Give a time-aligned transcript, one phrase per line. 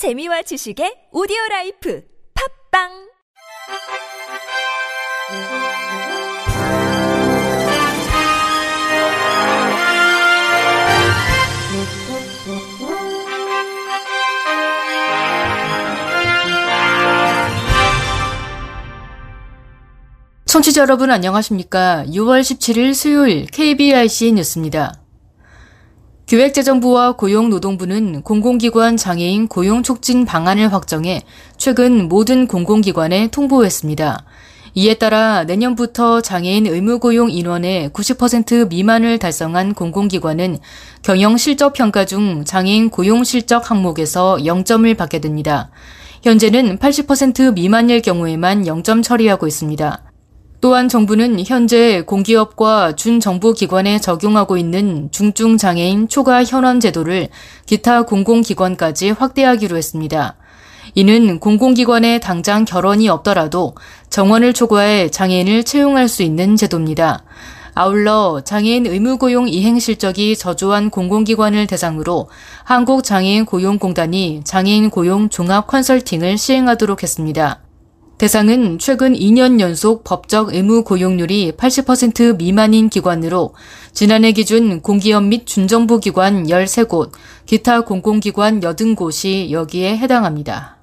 [0.00, 2.02] 재미와 지식의 오디오 라이프
[2.72, 2.88] 팝빵
[20.46, 22.06] 청취자 여러분 안녕하십니까?
[22.06, 24.99] 6월 17일 수요일 KBIC 뉴스입니다.
[26.30, 31.24] 기획재정부와 고용노동부는 공공기관 장애인 고용 촉진 방안을 확정해
[31.56, 34.24] 최근 모든 공공기관에 통보했습니다.
[34.74, 40.58] 이에 따라 내년부터 장애인 의무고용 인원의 90% 미만을 달성한 공공기관은
[41.02, 45.70] 경영 실적 평가 중 장애인 고용 실적 항목에서 0점을 받게 됩니다.
[46.22, 50.09] 현재는 80% 미만일 경우에만 0점 처리하고 있습니다.
[50.60, 57.28] 또한 정부는 현재 공기업과 준정부기관에 적용하고 있는 중증 장애인 초과 현원 제도를
[57.64, 60.36] 기타 공공기관까지 확대하기로 했습니다.
[60.94, 63.74] 이는 공공기관에 당장 결혼이 없더라도
[64.10, 67.22] 정원을 초과해 장애인을 채용할 수 있는 제도입니다.
[67.74, 72.28] 아울러 장애인 의무고용 이행 실적이 저조한 공공기관을 대상으로
[72.64, 77.60] 한국장애인 고용공단이 장애인 고용 종합 컨설팅을 시행하도록 했습니다.
[78.20, 83.54] 대상은 최근 2년 연속 법적 의무 고용률이 80% 미만인 기관으로
[83.94, 87.12] 지난해 기준 공기업 및 준정부 기관 13곳,
[87.46, 90.76] 기타 공공기관 80곳이 여기에 해당합니다.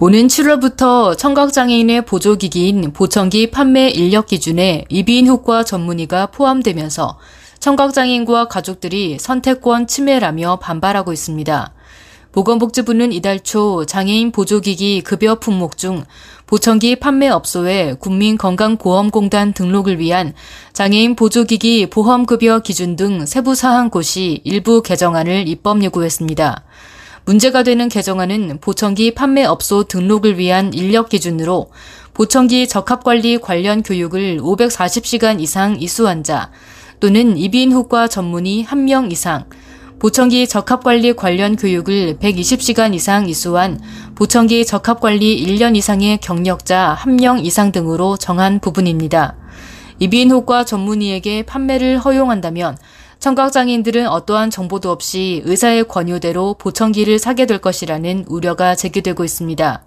[0.00, 7.18] 오는 7월부터 청각장애인의 보조기기인 보청기 판매 인력 기준에 이비인 효과 전문의가 포함되면서
[7.58, 11.74] 청각장애인과 가족들이 선택권 침해라며 반발하고 있습니다.
[12.32, 16.04] 보건복지부는 이달 초 장애인 보조기기 급여 품목 중
[16.46, 20.34] 보청기 판매업소에 국민건강보험공단 등록을 위한
[20.72, 26.64] 장애인 보조기기 보험급여 기준 등 세부 사항 고시 일부 개정안을 입법 요구했습니다.
[27.24, 31.70] 문제가 되는 개정안은 보청기 판매업소 등록을 위한 인력 기준으로
[32.14, 36.50] 보청기 적합관리 관련 교육을 540시간 이상 이수한 자
[37.00, 39.44] 또는 이비인후과 전문의 1명 이상,
[39.98, 43.80] 보청기 적합관리 관련 교육을 120시간 이상 이수한
[44.14, 49.36] 보청기 적합관리 1년 이상의 경력자 1명 이상 등으로 정한 부분입니다.
[49.98, 52.76] 이비인후과 전문의에게 판매를 허용한다면
[53.18, 59.82] 청각장애인들은 어떠한 정보도 없이 의사의 권유대로 보청기를 사게 될 것이라는 우려가 제기되고 있습니다.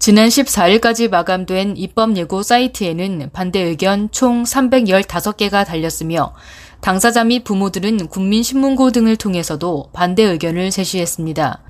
[0.00, 6.34] 지난 14일까지 마감된 입법 예고 사이트에는 반대 의견 총 315개가 달렸으며
[6.82, 11.62] 당사자 및 부모들은 국민신문고 등을 통해서도 반대 의견을 제시했습니다.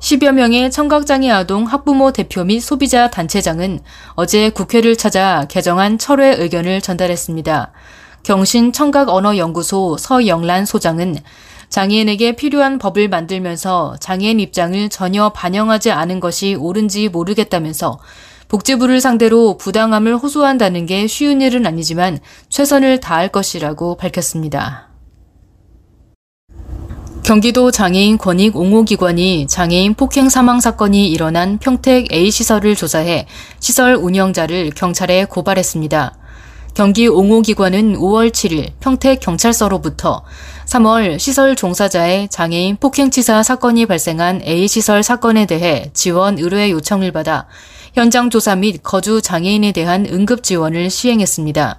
[0.00, 3.80] 10여 명의 청각장애 아동 학부모 대표 및 소비자 단체장은
[4.14, 7.72] 어제 국회를 찾아 개정안 철회 의견을 전달했습니다.
[8.22, 11.16] 경신 청각 언어 연구소 서영란 소장은
[11.68, 17.98] 장애인에게 필요한 법을 만들면서 장애인 입장을 전혀 반영하지 않은 것이 옳은지 모르겠다면서
[18.54, 22.20] 복지부를 상대로 부당함을 호소한다는 게 쉬운 일은 아니지만
[22.50, 24.90] 최선을 다할 것이라고 밝혔습니다.
[27.24, 33.26] 경기도 장애인 권익 옹호 기관이 장애인 폭행 사망 사건이 일어난 평택 A시설을 조사해
[33.58, 36.16] 시설 운영자를 경찰에 고발했습니다.
[36.74, 40.22] 경기 옹호기관은 5월 7일 평택 경찰서로부터
[40.66, 47.48] 3월 시설 종사자의 장애인 폭행치사 사건이 발생한 A시설 사건에 대해 지원 의뢰 요청을 받아
[47.94, 51.78] 현장 조사 및 거주 장애인에 대한 응급 지원을 시행했습니다.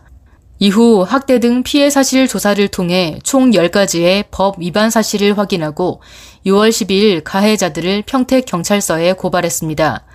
[0.60, 6.02] 이후 학대 등 피해 사실 조사를 통해 총 10가지의 법 위반 사실을 확인하고
[6.46, 10.06] 6월 12일 가해자들을 평택경찰서에 고발했습니다.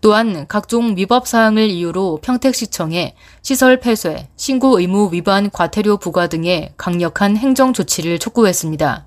[0.00, 7.36] 또한 각종 위법 사항을 이유로 평택시청에 시설 폐쇄, 신고 의무 위반 과태료 부과 등의 강력한
[7.36, 9.06] 행정 조치를 촉구했습니다.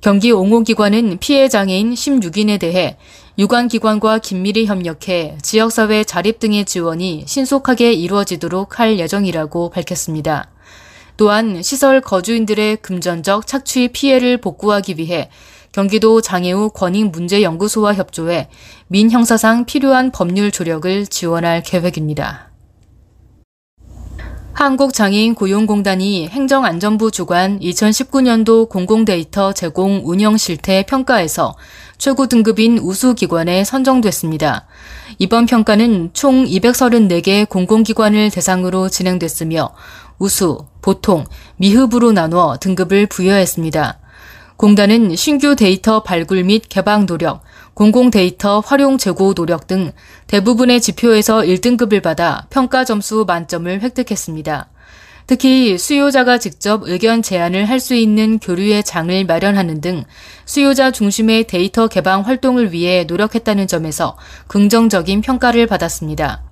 [0.00, 2.96] 경기 옹호기관은 피해 장애인 16인에 대해
[3.36, 10.50] 유관기관과 긴밀히 협력해 지역사회 자립 등의 지원이 신속하게 이루어지도록 할 예정이라고 밝혔습니다.
[11.16, 15.30] 또한 시설 거주인들의 금전적 착취 피해를 복구하기 위해
[15.72, 18.48] 경기도 장애우 권익문제연구소와 협조해
[18.86, 22.47] 민형사상 필요한 법률 조력을 지원할 계획입니다.
[24.58, 31.54] 한국장애인 고용공단이 행정안전부 주관 2019년도 공공데이터 제공 운영 실태 평가에서
[31.96, 34.66] 최고 등급인 우수기관에 선정됐습니다.
[35.20, 39.70] 이번 평가는 총 234개 공공기관을 대상으로 진행됐으며
[40.18, 41.24] 우수, 보통,
[41.58, 44.00] 미흡으로 나누어 등급을 부여했습니다.
[44.56, 47.42] 공단은 신규 데이터 발굴 및 개방 노력,
[47.78, 49.92] 공공 데이터 활용 제고 노력 등
[50.26, 54.68] 대부분의 지표에서 1등급을 받아 평가 점수 만점을 획득했습니다.
[55.28, 60.02] 특히 수요자가 직접 의견 제안을 할 수 있는 교류의 장을 마련하는 등
[60.44, 66.42] 수요자 중심의 데이터 개방 활동을 위해 노력했다는 점에서 긍정적인 평가를 받았습니다.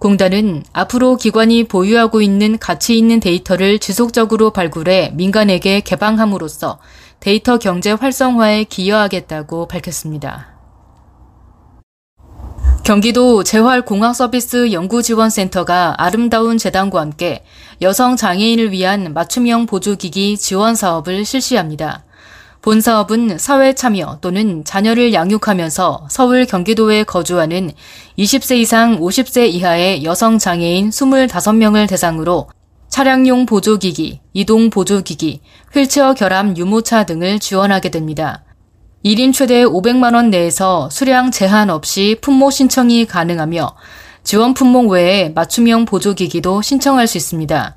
[0.00, 6.80] 공단은 앞으로 기관이 보유하고 있는 가치 있는 데이터를 지속적으로 발굴해 민간에게 개방함으로써
[7.20, 10.61] 데이터 경제 활성화에 기여하겠다고 밝혔습니다.
[12.82, 17.44] 경기도 재활공학서비스 연구지원센터가 아름다운 재단과 함께
[17.80, 22.02] 여성 장애인을 위한 맞춤형 보조기기 지원 사업을 실시합니다.
[22.60, 27.70] 본 사업은 사회 참여 또는 자녀를 양육하면서 서울 경기도에 거주하는
[28.18, 32.48] 20세 이상 50세 이하의 여성 장애인 25명을 대상으로
[32.88, 35.40] 차량용 보조기기, 이동 보조기기,
[35.72, 38.42] 휠체어 결함 유모차 등을 지원하게 됩니다.
[39.04, 43.74] 1인 최대 500만원 내에서 수량 제한 없이 품목 신청이 가능하며
[44.22, 47.76] 지원 품목 외에 맞춤형 보조기기도 신청할 수 있습니다.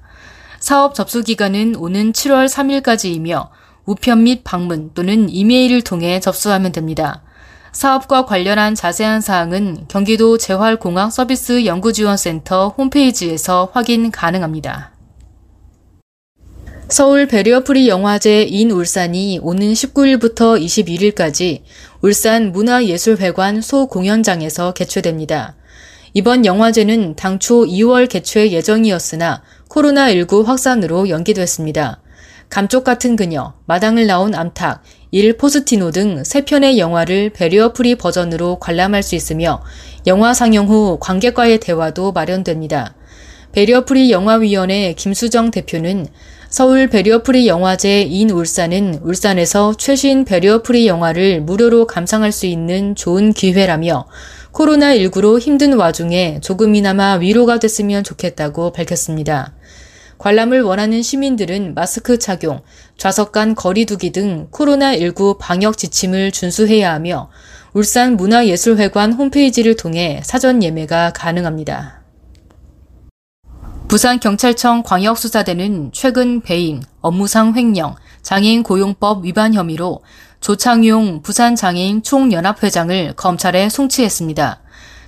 [0.60, 3.50] 사업 접수 기간은 오는 7월 3일까지이며
[3.86, 7.24] 우편 및 방문 또는 이메일을 통해 접수하면 됩니다.
[7.72, 14.94] 사업과 관련한 자세한 사항은 경기도 재활공학 서비스 연구지원센터 홈페이지에서 확인 가능합니다.
[16.87, 21.61] 서울 베리어프리 영화제 in 울산이 오는 19일부터 21일까지
[22.01, 25.55] 울산 문화예술회관 소공연장에서 개최됩니다.
[26.13, 32.01] 이번 영화제는 당초 2월 개최 예정이었으나 코로나19 확산으로 연기됐습니다.
[32.49, 39.15] 감쪽 같은 그녀, 마당을 나온 암탉, 일 포스티노 등 3편의 영화를 베리어프리 버전으로 관람할 수
[39.15, 39.63] 있으며
[40.05, 42.93] 영화 상영 후 관객과의 대화도 마련됩니다.
[43.53, 46.07] 베리어프리 영화위원회 김수정 대표는
[46.55, 54.07] 서울 베리어프리 영화제 in 울산은 울산에서 최신 베리어프리 영화를 무료로 감상할 수 있는 좋은 기회라며
[54.53, 59.53] 코로나19로 힘든 와중에 조금이나마 위로가 됐으면 좋겠다고 밝혔습니다.
[60.17, 62.61] 관람을 원하는 시민들은 마스크 착용,
[62.97, 67.29] 좌석 간 거리두기 등 코로나19 방역 지침을 준수해야 하며
[67.73, 72.04] 울산 문화예술회관 홈페이지를 통해 사전 예매가 가능합니다.
[73.95, 80.03] 부산경찰청 광역수사대는 최근 배임, 업무상 횡령, 장애인 고용법 위반 혐의로
[80.42, 84.59] 조창용 부산장애인 총연합회장을 검찰에 송치했습니다.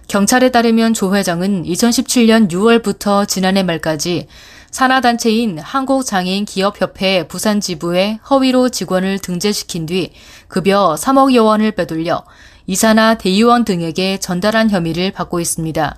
[0.07, 4.27] 경찰에 따르면 조 회장은 2017년 6월부터 지난해 말까지
[4.71, 10.13] 산하단체인 한국장애인기업협회 부산지부에 허위로 직원을 등재시킨 뒤
[10.47, 12.23] 급여 3억여 원을 빼돌려
[12.67, 15.97] 이사나 대의원 등에게 전달한 혐의를 받고 있습니다.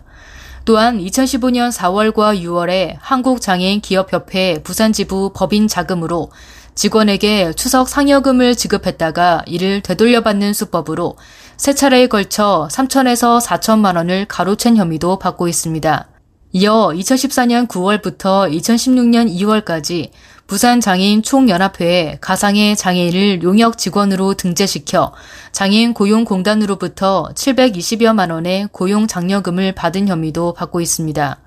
[0.70, 6.30] 또한 2015년 4월과 6월에 한국장애인 기업협회 부산지부 법인 자금으로
[6.76, 11.18] 직원에게 추석 상여금을 지급했다가 이를 되돌려받는 수법으로
[11.58, 16.08] 세 차례에 걸쳐 3천에서 4천만 원을 가로챈 혐의도 받고 있습니다.
[16.52, 20.12] 이어 2014년 9월부터 2016년 2월까지
[20.50, 25.14] 부산장애인 총연합회에 가상의 장애인을 용역 직원으로 등재시켜
[25.52, 31.40] 장애인 고용공단으로부터 720여만 원의 고용 장려금을 받은 혐의도 받고 있습니다.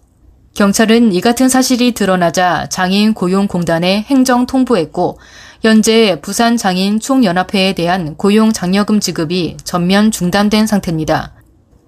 [0.55, 5.19] 경찰은 이 같은 사실이 드러나자 장애인 고용공단에 행정 통보했고
[5.63, 11.33] 현재 부산 장애인 총연합회에 대한 고용 장려금 지급이 전면 중단된 상태입니다.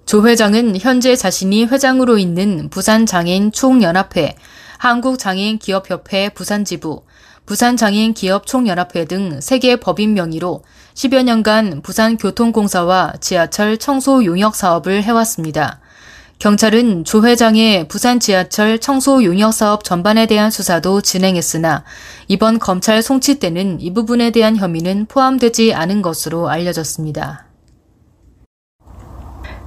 [0.05, 4.35] 조 회장은 현재 자신이 회장으로 있는 부산 장애인 총연합회,
[4.77, 7.03] 한국장애인기업협회 부산지부,
[7.45, 10.63] 부산장애인기업총연합회 등 3개 법인 명의로
[10.95, 15.79] 10여 년간 부산교통공사와 지하철 청소 용역 사업을 해왔습니다.
[16.39, 21.85] 경찰은 조 회장의 부산 지하철 청소 용역 사업 전반에 대한 수사도 진행했으나
[22.27, 27.45] 이번 검찰 송치 때는 이 부분에 대한 혐의는 포함되지 않은 것으로 알려졌습니다.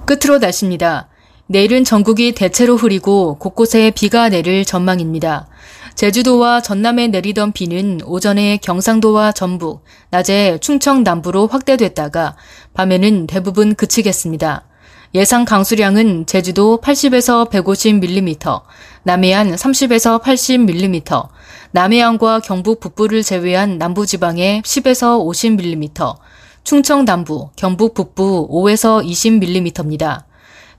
[0.05, 1.08] 끝으로 날씨입니다.
[1.51, 5.49] 내일은 전국이 대체로 흐리고 곳곳에 비가 내릴 전망입니다.
[5.95, 12.37] 제주도와 전남에 내리던 비는 오전에 경상도와 전북, 낮에 충청 남부로 확대됐다가
[12.75, 14.67] 밤에는 대부분 그치겠습니다.
[15.15, 18.61] 예상 강수량은 제주도 80에서 150mm,
[19.05, 21.29] 남해안 30에서 80mm,
[21.71, 26.15] 남해안과 경북 북부를 제외한 남부지방에 10에서 50mm,
[26.63, 30.28] 충청 남부, 경북 북부 5에서 20mm입니다.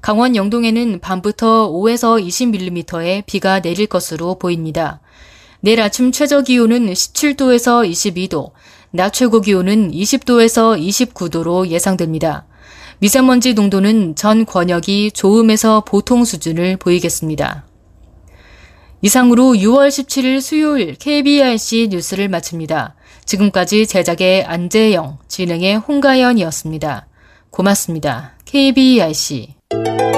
[0.01, 5.01] 강원 영동에는 밤부터 5에서 20mm의 비가 내릴 것으로 보입니다.
[5.62, 8.51] 내일 아침 최저 기온은 17도에서 22도,
[8.91, 12.46] 낮 최고 기온은 20도에서 29도로 예상됩니다.
[13.00, 17.65] 미세먼지 농도는 전 권역이 좋음에서 보통 수준을 보이겠습니다.
[19.01, 22.96] 이상으로 6월 17일 수요일 KBRC 뉴스를 마칩니다.
[23.25, 27.08] 지금까지 제작의 안재영, 진행의 홍가연이었습니다.
[27.51, 28.34] 고맙습니다.
[28.46, 30.08] KBRC Thank you.